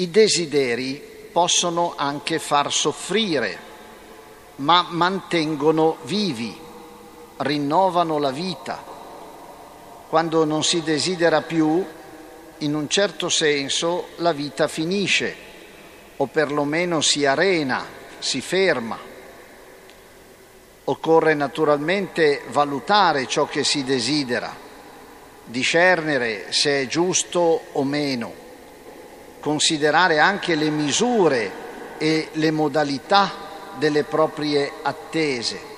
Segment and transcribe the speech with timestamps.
[0.00, 3.58] I desideri possono anche far soffrire,
[4.56, 6.58] ma mantengono vivi,
[7.36, 8.82] rinnovano la vita.
[10.08, 11.84] Quando non si desidera più,
[12.56, 15.36] in un certo senso la vita finisce
[16.16, 17.84] o perlomeno si arena,
[18.18, 18.98] si ferma.
[20.84, 24.50] Occorre naturalmente valutare ciò che si desidera,
[25.44, 28.48] discernere se è giusto o meno,
[29.40, 33.48] considerare anche le misure e le modalità
[33.78, 35.68] delle proprie attese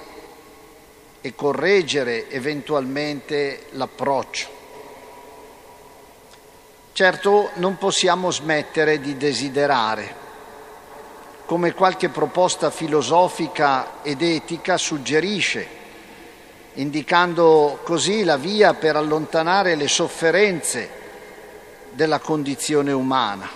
[1.21, 4.61] e correggere eventualmente l'approccio.
[6.93, 10.15] Certo non possiamo smettere di desiderare,
[11.47, 15.67] come qualche proposta filosofica ed etica suggerisce,
[16.75, 21.01] indicando così la via per allontanare le sofferenze
[21.95, 23.49] della condizione umana.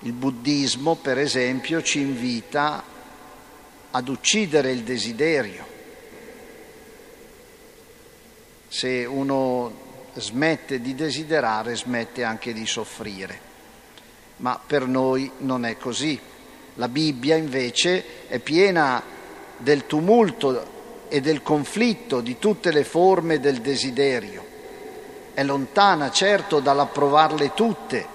[0.00, 2.82] Il buddismo, per esempio, ci invita
[3.90, 5.66] ad uccidere il desiderio.
[8.68, 9.72] Se uno
[10.14, 13.52] smette di desiderare, smette anche di soffrire.
[14.38, 16.18] Ma per noi non è così.
[16.74, 19.02] La Bibbia invece è piena
[19.56, 20.72] del tumulto
[21.08, 24.43] e del conflitto di tutte le forme del desiderio.
[25.34, 28.06] È lontana certo dall'approvarle tutte.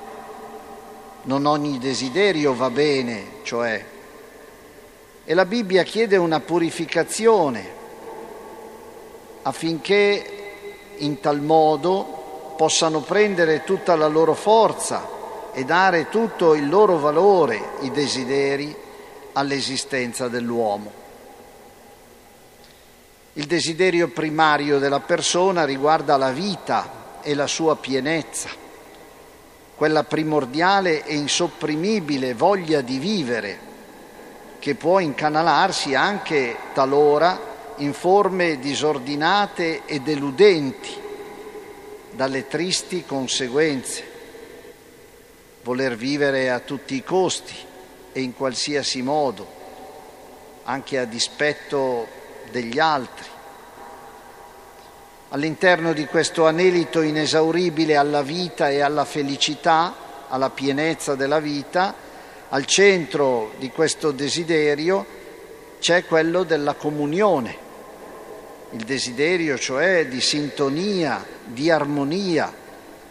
[1.23, 3.85] Non ogni desiderio va bene, cioè.
[5.25, 7.77] E la Bibbia chiede una purificazione
[9.41, 10.53] affinché
[10.99, 15.05] in tal modo possano prendere tutta la loro forza
[15.51, 18.73] e dare tutto il loro valore, i desideri,
[19.33, 20.91] all'esistenza dell'uomo.
[23.33, 28.49] Il desiderio primario della persona riguarda la vita e la sua pienezza,
[29.75, 33.67] quella primordiale e insopprimibile voglia di vivere
[34.59, 37.39] che può incanalarsi anche talora
[37.77, 41.07] in forme disordinate e deludenti
[42.11, 44.03] dalle tristi conseguenze.
[45.63, 47.55] Voler vivere a tutti i costi
[48.11, 49.47] e in qualsiasi modo,
[50.63, 52.07] anche a dispetto
[52.51, 53.27] degli altri.
[55.31, 59.95] All'interno di questo anelito inesauribile alla vita e alla felicità,
[60.27, 61.93] alla pienezza della vita,
[62.49, 65.05] al centro di questo desiderio
[65.79, 67.67] c'è quello della comunione.
[68.71, 72.51] Il desiderio cioè di sintonia, di armonia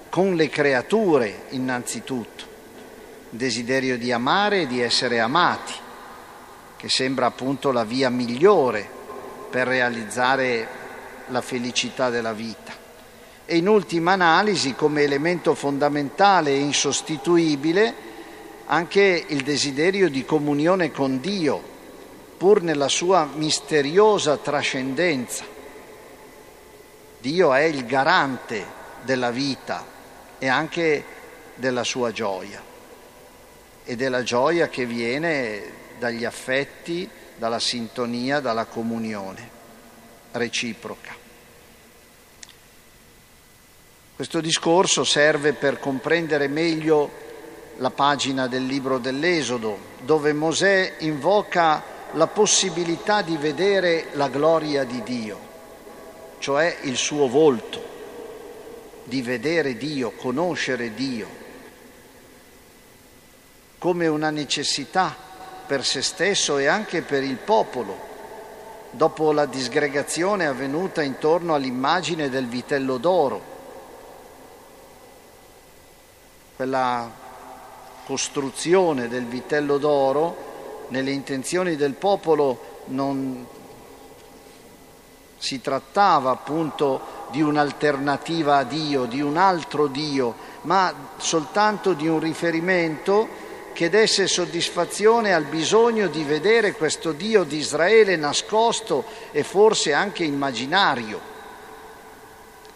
[0.08, 2.44] con le creature innanzitutto,
[3.30, 5.74] il desiderio di amare e di essere amati,
[6.76, 8.84] che sembra appunto la via migliore
[9.50, 10.78] per realizzare
[11.28, 12.72] la felicità della vita.
[13.44, 17.94] E in ultima analisi, come elemento fondamentale e insostituibile,
[18.66, 21.77] anche il desiderio di comunione con Dio,
[22.37, 25.44] pur nella sua misteriosa trascendenza.
[27.21, 28.65] Dio è il garante
[29.03, 29.84] della vita
[30.39, 31.05] e anche
[31.55, 32.62] della sua gioia
[33.84, 39.57] e della gioia che viene dagli affetti, dalla sintonia, dalla comunione
[40.33, 41.15] reciproca.
[44.15, 47.27] Questo discorso serve per comprendere meglio
[47.77, 55.03] la pagina del libro dell'Esodo, dove Mosè invoca la possibilità di vedere la gloria di
[55.05, 55.39] Dio,
[56.39, 57.87] cioè il suo volto,
[59.05, 61.28] di vedere Dio, conoscere Dio,
[63.78, 65.15] come una necessità
[65.65, 68.07] per se stesso e anche per il popolo,
[68.91, 73.56] dopo la disgregazione avvenuta intorno all'immagine del vitello d'oro,
[76.56, 77.10] quella
[78.04, 83.47] costruzione del vitello d'oro nelle intenzioni del popolo non
[85.37, 92.18] si trattava appunto di un'alternativa a Dio, di un altro Dio, ma soltanto di un
[92.18, 93.28] riferimento
[93.78, 100.25] che desse soddisfazione al bisogno di vedere questo Dio di Israele nascosto e forse anche
[100.25, 101.21] immaginario.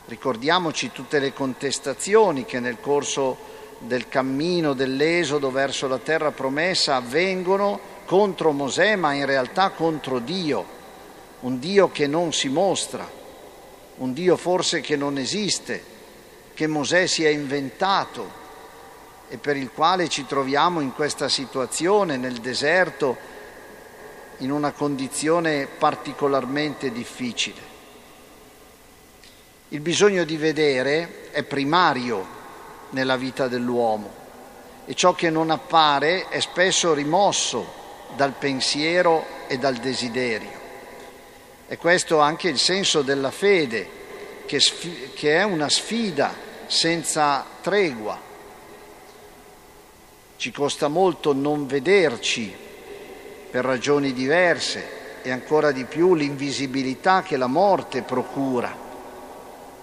[0.04, 3.36] Ricordiamoci tutte le contestazioni che nel corso
[3.78, 10.64] del cammino dell'esodo verso la terra promessa avvengono contro Mosè, ma in realtà contro Dio,
[11.40, 13.10] un Dio che non si mostra,
[13.96, 15.82] un Dio forse che non esiste,
[16.54, 18.41] che Mosè si è inventato
[19.32, 23.16] e per il quale ci troviamo in questa situazione nel deserto,
[24.38, 27.60] in una condizione particolarmente difficile.
[29.68, 32.26] Il bisogno di vedere è primario
[32.90, 34.12] nella vita dell'uomo
[34.84, 37.72] e ciò che non appare è spesso rimosso
[38.14, 40.60] dal pensiero e dal desiderio.
[41.66, 43.88] E questo anche il senso della fede,
[44.44, 44.60] che,
[45.14, 46.34] che è una sfida
[46.66, 48.31] senza tregua.
[50.42, 52.52] Ci costa molto non vederci
[53.48, 58.76] per ragioni diverse e ancora di più l'invisibilità che la morte procura.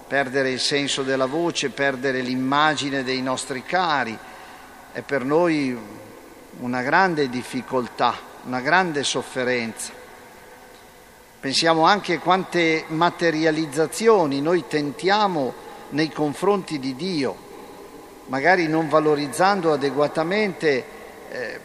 [0.06, 4.14] Perdere il senso della voce, perdere l'immagine dei nostri cari
[4.92, 5.74] è per noi
[6.58, 8.14] una grande difficoltà,
[8.44, 9.92] una grande sofferenza.
[11.40, 15.54] Pensiamo anche quante materializzazioni noi tentiamo
[15.88, 17.48] nei confronti di Dio,
[18.30, 20.84] magari non valorizzando adeguatamente
[21.30, 21.60] eh,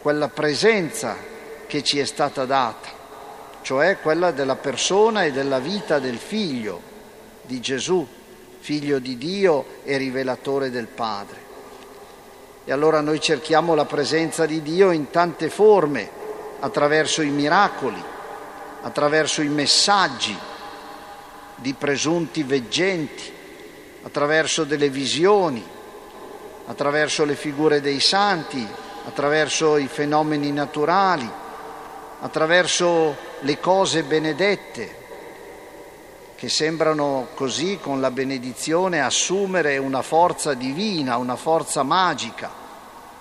[0.00, 1.16] quella presenza
[1.66, 2.88] che ci è stata data,
[3.60, 6.80] cioè quella della persona e della vita del figlio
[7.42, 8.06] di Gesù,
[8.60, 11.40] figlio di Dio e rivelatore del Padre.
[12.64, 16.20] E allora noi cerchiamo la presenza di Dio in tante forme,
[16.60, 18.02] attraverso i miracoli,
[18.82, 20.36] attraverso i messaggi
[21.56, 23.31] di presunti veggenti,
[24.02, 25.64] attraverso delle visioni,
[26.66, 28.66] attraverso le figure dei santi,
[29.06, 31.28] attraverso i fenomeni naturali,
[32.20, 35.00] attraverso le cose benedette,
[36.34, 42.50] che sembrano così con la benedizione assumere una forza divina, una forza magica.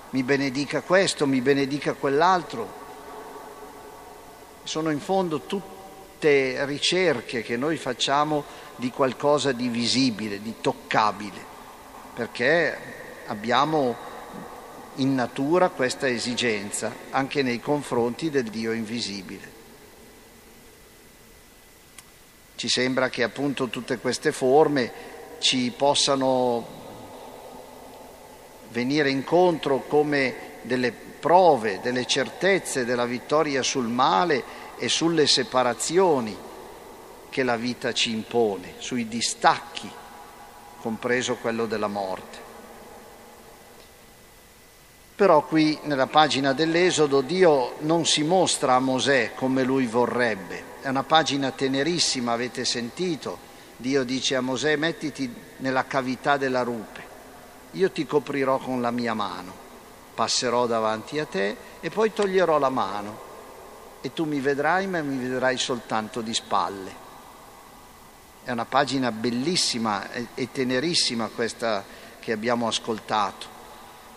[0.09, 2.79] Mi benedica questo, mi benedica quell'altro
[4.63, 8.43] sono in fondo tutte ricerche che noi facciamo
[8.81, 11.39] di qualcosa di visibile, di toccabile,
[12.15, 12.75] perché
[13.27, 13.95] abbiamo
[14.95, 19.59] in natura questa esigenza anche nei confronti del Dio invisibile.
[22.55, 24.91] Ci sembra che appunto tutte queste forme
[25.37, 26.65] ci possano
[28.69, 34.43] venire incontro come delle prove, delle certezze della vittoria sul male
[34.79, 36.49] e sulle separazioni
[37.31, 39.89] che la vita ci impone, sui distacchi,
[40.79, 42.37] compreso quello della morte.
[45.15, 50.79] Però qui nella pagina dell'Esodo Dio non si mostra a Mosè come lui vorrebbe.
[50.81, 53.49] È una pagina tenerissima, avete sentito.
[53.77, 57.03] Dio dice a Mosè mettiti nella cavità della rupe,
[57.71, 59.61] io ti coprirò con la mia mano
[60.13, 63.29] passerò davanti a te e poi toglierò la mano
[64.01, 67.09] e tu mi vedrai ma mi vedrai soltanto di spalle.
[68.43, 71.83] È una pagina bellissima e tenerissima questa
[72.19, 73.45] che abbiamo ascoltato.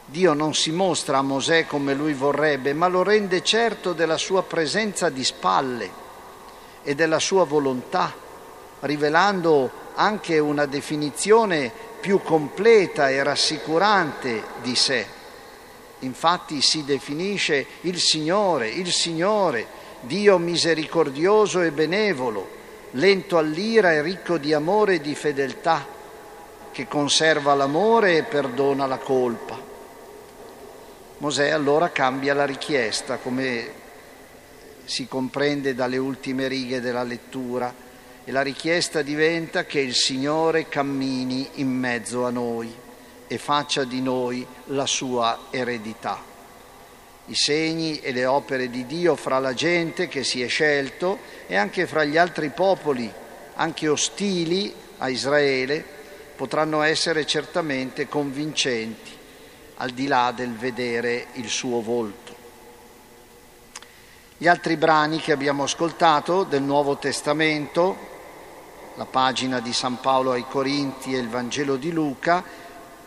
[0.07, 4.43] Dio non si mostra a Mosè come lui vorrebbe, ma lo rende certo della sua
[4.43, 5.91] presenza di spalle
[6.83, 8.15] e della sua volontà,
[8.81, 15.07] rivelando anche una definizione più completa e rassicurante di sé.
[16.01, 19.67] Infatti si definisce il Signore, il Signore,
[20.01, 22.63] Dio misericordioso e benevolo,
[22.95, 25.87] lento all'ira e ricco di amore e di fedeltà,
[26.71, 29.59] che conserva l'amore e perdona la colpa.
[31.19, 33.83] Mosè allora cambia la richiesta, come
[34.85, 37.73] si comprende dalle ultime righe della lettura,
[38.25, 42.75] e la richiesta diventa che il Signore cammini in mezzo a noi
[43.27, 46.34] e faccia di noi la sua eredità.
[47.27, 51.57] I segni e le opere di Dio fra la gente che si è scelto e
[51.57, 53.11] anche fra gli altri popoli,
[53.55, 55.85] anche ostili a Israele,
[56.37, 59.11] potranno essere certamente convincenti,
[59.77, 62.35] al di là del vedere il suo volto.
[64.37, 68.13] Gli altri brani che abbiamo ascoltato del Nuovo Testamento,
[68.97, 72.45] la pagina di San Paolo ai Corinti e il Vangelo di Luca,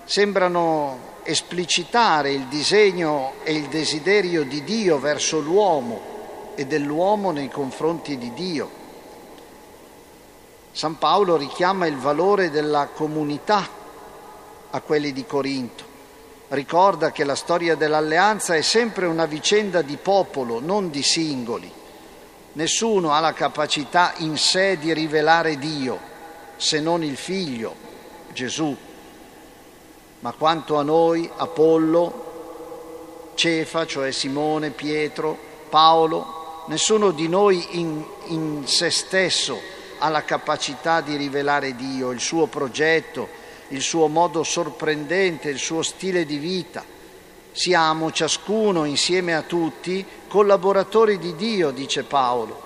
[0.07, 8.17] sembrano esplicitare il disegno e il desiderio di Dio verso l'uomo e dell'uomo nei confronti
[8.17, 8.69] di Dio.
[10.71, 13.67] San Paolo richiama il valore della comunità
[14.69, 15.83] a quelli di Corinto.
[16.47, 21.69] Ricorda che la storia dell'alleanza è sempre una vicenda di popolo, non di singoli.
[22.53, 25.99] Nessuno ha la capacità in sé di rivelare Dio,
[26.55, 27.75] se non il Figlio,
[28.31, 28.86] Gesù
[30.19, 32.25] ma quanto a noi, Apollo,
[33.35, 35.37] Cefa, cioè Simone, Pietro,
[35.69, 39.59] Paolo, nessuno di noi in, in se stesso
[39.99, 43.29] ha la capacità di rivelare Dio, il suo progetto,
[43.69, 46.83] il suo modo sorprendente, il suo stile di vita.
[47.51, 52.61] Siamo ciascuno insieme a tutti collaboratori di Dio, dice Paolo,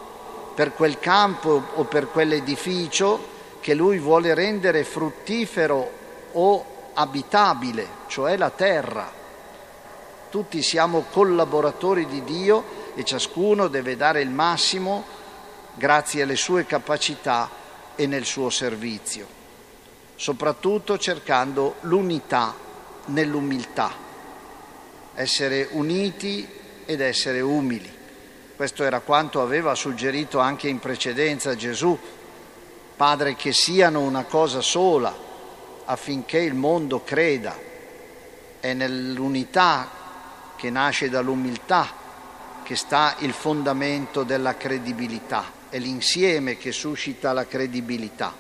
[0.54, 3.30] per quel campo o per quell'edificio
[3.62, 5.90] che lui vuole rendere fruttifero
[6.34, 9.12] o abitabile, cioè la terra.
[10.30, 15.04] Tutti siamo collaboratori di Dio e ciascuno deve dare il massimo
[15.76, 17.50] grazie alle sue capacità
[17.96, 19.28] e nel suo servizio,
[20.16, 22.56] soprattutto cercando l'unità
[23.06, 23.92] nell'umiltà,
[25.14, 26.48] essere uniti
[26.86, 28.00] ed essere umili.
[28.56, 31.98] Questo era quanto aveva suggerito anche in precedenza Gesù.
[32.96, 35.30] Padre, che siano una cosa sola
[35.92, 37.54] affinché il mondo creda.
[38.60, 39.90] È nell'unità
[40.56, 42.00] che nasce dall'umiltà,
[42.64, 48.34] che sta il fondamento della credibilità, è l'insieme che suscita la credibilità.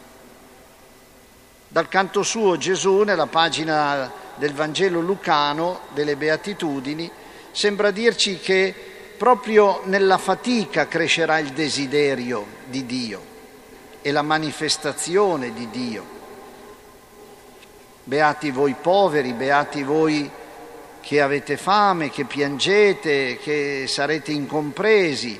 [1.67, 7.09] Dal canto suo Gesù, nella pagina del Vangelo lucano delle Beatitudini,
[7.51, 8.73] sembra dirci che
[9.17, 13.25] proprio nella fatica crescerà il desiderio di Dio
[14.01, 16.20] e la manifestazione di Dio.
[18.11, 20.29] Beati voi poveri, beati voi
[20.99, 25.39] che avete fame, che piangete, che sarete incompresi.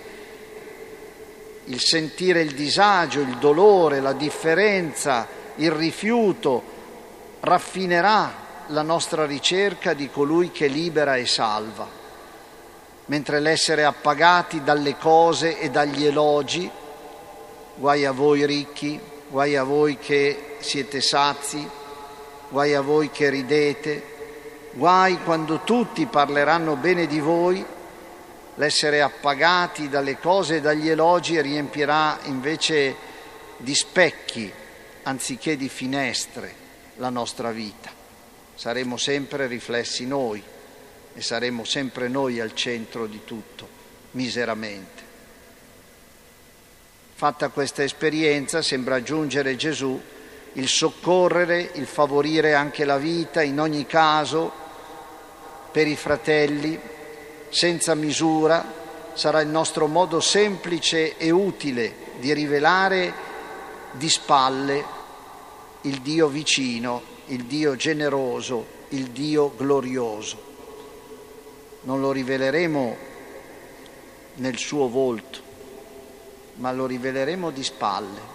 [1.65, 6.63] Il sentire il disagio, il dolore, la differenza, il rifiuto
[7.41, 8.33] raffinerà
[8.67, 11.85] la nostra ricerca di colui che libera e salva,
[13.07, 16.71] mentre l'essere appagati dalle cose e dagli elogi,
[17.75, 18.97] guai a voi ricchi,
[19.27, 21.79] guai a voi che siete sazi,
[22.51, 24.11] guai a voi che ridete,
[24.73, 27.63] Guai quando tutti parleranno bene di voi,
[28.55, 32.95] l'essere appagati dalle cose e dagli elogi riempirà invece
[33.57, 34.51] di specchi
[35.03, 36.55] anziché di finestre
[36.97, 37.91] la nostra vita.
[38.55, 40.41] Saremo sempre riflessi noi
[41.13, 43.67] e saremo sempre noi al centro di tutto,
[44.11, 45.09] miseramente.
[47.13, 50.01] Fatta questa esperienza sembra aggiungere Gesù
[50.53, 54.51] il soccorrere, il favorire anche la vita in ogni caso
[55.71, 56.79] per i fratelli,
[57.49, 58.79] senza misura,
[59.13, 63.13] sarà il nostro modo semplice e utile di rivelare
[63.91, 64.99] di spalle
[65.81, 70.49] il Dio vicino, il Dio generoso, il Dio glorioso.
[71.83, 72.97] Non lo riveleremo
[74.35, 75.39] nel suo volto,
[76.55, 78.30] ma lo riveleremo di spalle.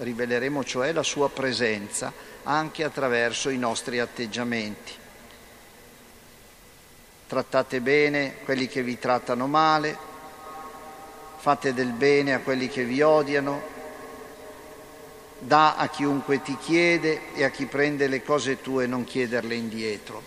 [0.00, 5.00] Riveleremo cioè la sua presenza anche attraverso i nostri atteggiamenti
[7.30, 9.96] trattate bene quelli che vi trattano male,
[11.36, 13.62] fate del bene a quelli che vi odiano,
[15.38, 20.20] dà a chiunque ti chiede e a chi prende le cose tue non chiederle indietro.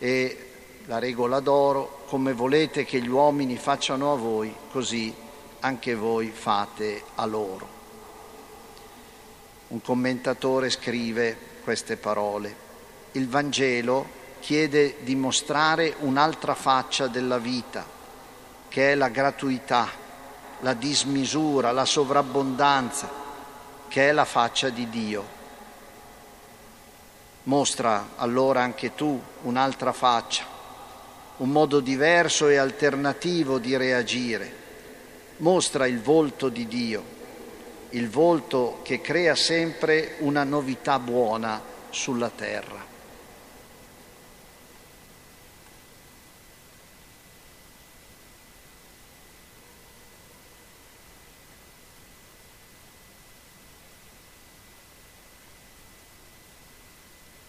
[0.00, 0.48] E
[0.86, 5.14] la regola d'oro, come volete che gli uomini facciano a voi, così
[5.60, 7.75] anche voi fate a loro.
[9.68, 12.54] Un commentatore scrive queste parole.
[13.12, 14.06] Il Vangelo
[14.38, 17.84] chiede di mostrare un'altra faccia della vita,
[18.68, 19.88] che è la gratuità,
[20.60, 23.10] la dismisura, la sovrabbondanza,
[23.88, 25.34] che è la faccia di Dio.
[27.44, 30.44] Mostra allora anche tu un'altra faccia,
[31.38, 34.64] un modo diverso e alternativo di reagire.
[35.38, 37.15] Mostra il volto di Dio,
[37.90, 42.95] il volto che crea sempre una novità buona sulla terra.